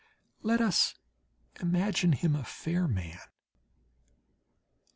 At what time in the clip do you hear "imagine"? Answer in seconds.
1.61-2.13